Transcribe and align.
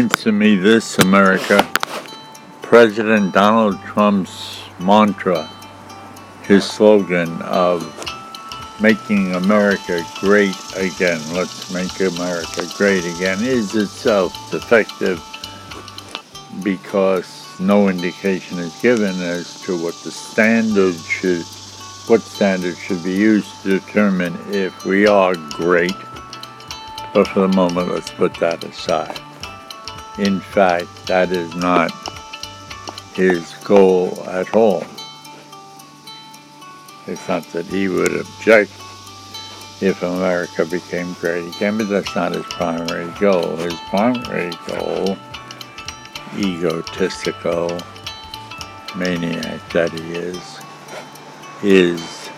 Answer 0.00 0.32
me 0.32 0.56
this, 0.56 0.96
America. 1.00 1.70
President 2.62 3.34
Donald 3.34 3.78
Trump's 3.82 4.58
mantra, 4.78 5.46
his 6.42 6.64
slogan 6.64 7.42
of 7.42 7.84
making 8.80 9.34
America 9.34 10.02
great 10.18 10.56
again, 10.74 11.20
let's 11.34 11.70
make 11.70 12.00
America 12.00 12.66
great 12.78 13.04
again, 13.04 13.42
is 13.42 13.74
itself 13.74 14.32
defective 14.50 15.22
because 16.64 17.60
no 17.60 17.90
indication 17.90 18.58
is 18.58 18.74
given 18.80 19.20
as 19.20 19.60
to 19.64 19.76
what 19.76 19.94
the 19.96 20.10
standard 20.10 20.94
should 20.94 21.44
what 22.06 22.22
standard 22.22 22.78
should 22.78 23.04
be 23.04 23.12
used 23.12 23.62
to 23.64 23.78
determine 23.78 24.34
if 24.48 24.86
we 24.86 25.06
are 25.06 25.34
great. 25.50 26.00
But 27.12 27.28
for 27.28 27.40
the 27.40 27.54
moment, 27.54 27.88
let's 27.88 28.10
put 28.10 28.32
that 28.36 28.64
aside. 28.64 29.20
In 30.20 30.38
fact, 30.38 31.06
that 31.06 31.32
is 31.32 31.54
not 31.54 31.90
his 33.14 33.54
goal 33.64 34.22
at 34.28 34.54
all. 34.54 34.84
It's 37.06 37.26
not 37.26 37.42
that 37.52 37.64
he 37.64 37.88
would 37.88 38.14
object 38.14 38.70
if 39.80 40.02
America 40.02 40.66
became 40.66 41.14
great 41.14 41.48
again, 41.56 41.78
but 41.78 41.88
that's 41.88 42.14
not 42.14 42.34
his 42.34 42.44
primary 42.44 43.10
goal. 43.18 43.56
His 43.56 43.72
primary 43.88 44.52
goal, 44.66 45.16
egotistical 46.36 47.78
maniac 48.94 49.66
that 49.70 49.90
he 49.90 50.12
is, 50.12 50.60
is 51.62 52.28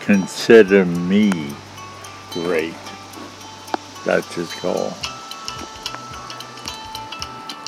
consider 0.00 0.84
me 0.84 1.30
great. 2.32 2.74
That's 4.04 4.34
his 4.34 4.52
goal. 4.54 4.92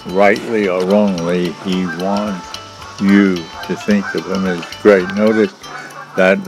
Rightly 0.07 0.69
or 0.69 0.85
wrongly, 0.87 1.53
he 1.65 1.87
wants 2.03 2.59
you 3.01 3.37
to 3.37 3.77
think 3.77 4.15
of 4.15 4.27
him 4.27 4.47
as 4.47 4.65
great. 4.83 5.07
Notice 5.15 5.53
that 6.17 6.39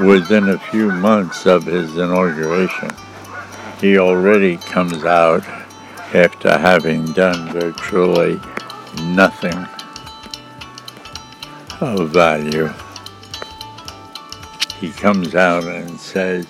within 0.00 0.48
a 0.48 0.58
few 0.58 0.90
months 0.90 1.46
of 1.46 1.64
his 1.64 1.96
inauguration, 1.96 2.90
he 3.80 3.98
already 3.98 4.56
comes 4.56 5.04
out 5.04 5.44
after 6.14 6.58
having 6.58 7.04
done 7.12 7.52
virtually 7.52 8.40
nothing 9.02 9.66
of 11.80 12.10
value. 12.10 12.72
He 14.80 14.90
comes 14.90 15.34
out 15.34 15.64
and 15.64 15.98
says 15.98 16.46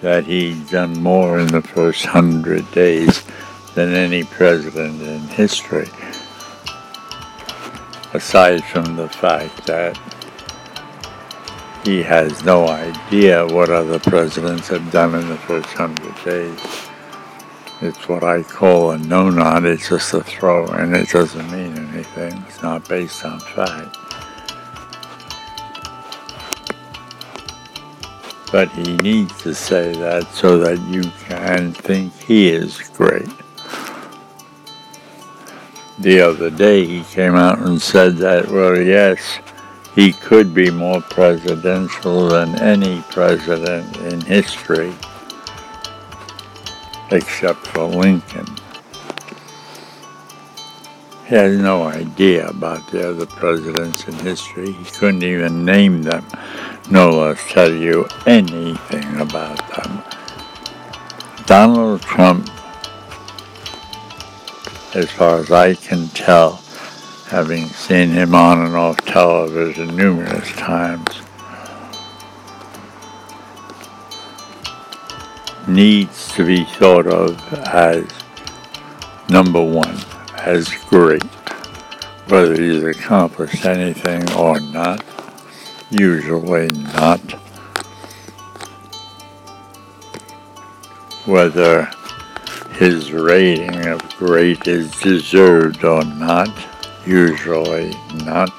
that 0.00 0.24
he's 0.24 0.70
done 0.70 1.02
more 1.02 1.38
in 1.38 1.46
the 1.46 1.62
first 1.62 2.04
hundred 2.04 2.70
days 2.72 3.22
than 3.74 3.94
any 3.94 4.24
president 4.24 5.00
in 5.00 5.20
history, 5.28 5.88
aside 8.12 8.62
from 8.64 8.96
the 8.96 9.08
fact 9.08 9.66
that 9.66 9.98
he 11.84 12.02
has 12.02 12.44
no 12.44 12.68
idea 12.68 13.46
what 13.46 13.70
other 13.70 13.98
presidents 13.98 14.68
have 14.68 14.90
done 14.92 15.14
in 15.14 15.28
the 15.28 15.36
first 15.38 15.68
hundred 15.70 16.14
days. 16.24 16.60
It's 17.80 18.08
what 18.08 18.22
I 18.22 18.44
call 18.44 18.92
a 18.92 18.98
no-nod. 18.98 19.64
It's 19.64 19.88
just 19.88 20.14
a 20.14 20.22
throw, 20.22 20.66
and 20.66 20.94
it 20.94 21.08
doesn't 21.08 21.50
mean 21.50 21.76
anything. 21.88 22.44
It's 22.46 22.62
not 22.62 22.88
based 22.88 23.24
on 23.24 23.40
fact. 23.40 23.96
But 28.52 28.70
he 28.70 28.96
needs 28.98 29.42
to 29.42 29.52
say 29.54 29.92
that 29.94 30.28
so 30.32 30.58
that 30.58 30.78
you 30.88 31.02
can 31.26 31.72
think 31.72 32.14
he 32.14 32.50
is 32.50 32.78
great. 32.94 33.28
The 36.02 36.20
other 36.20 36.50
day 36.50 36.84
he 36.84 37.04
came 37.04 37.36
out 37.36 37.60
and 37.60 37.80
said 37.80 38.16
that, 38.16 38.50
well, 38.50 38.76
yes, 38.76 39.38
he 39.94 40.12
could 40.12 40.52
be 40.52 40.68
more 40.68 41.00
presidential 41.00 42.26
than 42.26 42.58
any 42.58 43.02
president 43.10 43.96
in 43.98 44.20
history, 44.20 44.92
except 47.12 47.68
for 47.68 47.84
Lincoln. 47.84 48.46
He 51.28 51.36
has 51.36 51.56
no 51.56 51.84
idea 51.84 52.48
about 52.48 52.90
the 52.90 53.08
other 53.10 53.26
presidents 53.26 54.08
in 54.08 54.14
history. 54.14 54.72
He 54.72 54.84
couldn't 54.84 55.22
even 55.22 55.64
name 55.64 56.02
them 56.02 56.26
no 56.90 57.10
less 57.10 57.38
tell 57.48 57.72
you 57.72 58.08
anything 58.26 59.20
about 59.20 59.56
them. 59.76 60.02
Donald 61.46 62.02
Trump, 62.02 62.50
as 64.94 65.10
far 65.10 65.38
as 65.38 65.50
I 65.50 65.74
can 65.74 66.08
tell, 66.08 66.56
having 67.28 67.66
seen 67.66 68.10
him 68.10 68.34
on 68.34 68.66
and 68.66 68.76
off 68.76 68.96
television 69.04 69.96
numerous 69.96 70.50
times, 70.52 71.08
needs 75.66 76.32
to 76.34 76.44
be 76.44 76.64
thought 76.64 77.06
of 77.06 77.40
as 77.68 78.06
number 79.28 79.62
one, 79.62 79.98
as 80.38 80.68
great, 80.88 81.22
whether 82.28 82.60
he's 82.60 82.82
accomplished 82.82 83.64
anything 83.64 84.30
or 84.32 84.60
not 84.60 85.02
Usually 85.92 86.68
not. 86.68 87.20
Whether 91.26 91.90
his 92.82 93.12
rating 93.12 93.86
of 93.86 94.00
great 94.16 94.66
is 94.66 94.90
deserved 95.00 95.84
or 95.84 96.02
not, 96.04 96.50
usually 97.06 97.94
not. 98.24 98.50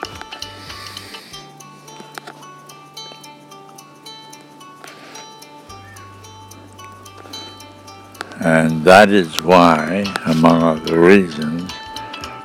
And 8.40 8.84
that 8.86 9.10
is 9.10 9.42
why, 9.42 10.06
among 10.26 10.64
other 10.64 11.02
reasons, 11.02 11.70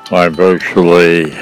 why 0.08 0.28
virtually 0.30 1.32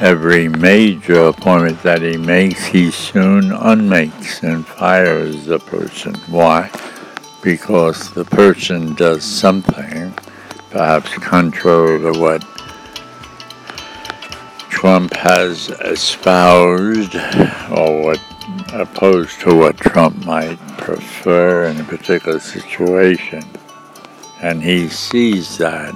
Every 0.00 0.48
major 0.48 1.26
appointment 1.26 1.80
that 1.84 2.02
he 2.02 2.16
makes, 2.16 2.64
he 2.64 2.90
soon 2.90 3.52
unmakes 3.52 4.42
and 4.42 4.66
fires 4.66 5.46
the 5.46 5.60
person. 5.60 6.14
Why? 6.28 6.72
Because 7.42 8.12
the 8.12 8.24
person 8.24 8.94
does 8.94 9.24
something, 9.24 10.14
perhaps 10.70 11.12
contrary 11.18 11.98
to 12.00 12.18
what 12.18 12.44
Trump 14.70 15.12
has 15.14 15.68
espoused 15.68 17.14
or 17.70 18.02
what 18.02 18.20
opposed 18.72 19.40
to 19.40 19.54
what 19.56 19.76
Trump 19.76 20.24
might 20.24 20.58
prefer 20.78 21.66
in 21.66 21.80
a 21.80 21.84
particular 21.84 22.40
situation. 22.40 23.42
And 24.40 24.62
he 24.62 24.88
sees 24.88 25.58
that 25.58 25.94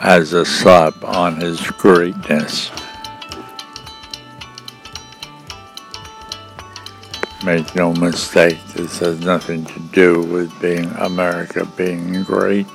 as 0.00 0.32
a 0.32 0.44
slap 0.44 1.04
on 1.04 1.40
his 1.40 1.60
greatness. 1.70 2.70
Make 7.44 7.74
no 7.74 7.92
mistake, 7.94 8.58
this 8.68 9.00
has 9.00 9.18
nothing 9.18 9.64
to 9.64 9.80
do 9.80 10.22
with 10.22 10.52
being 10.60 10.88
America 10.98 11.66
being 11.76 12.22
great. 12.22 12.68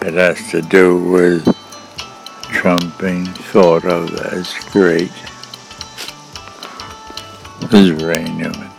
It 0.00 0.14
has 0.14 0.50
to 0.52 0.62
do 0.62 0.96
with 0.96 1.44
Trump 2.44 2.98
being 2.98 3.26
thought 3.26 3.84
of 3.84 4.14
as 4.14 4.54
great. 4.72 5.12
This 7.70 7.90
is 7.90 8.02
Ray 8.02 8.24
Newman. 8.24 8.77